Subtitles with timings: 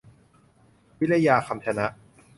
[0.99, 1.85] วริยา คำชนะ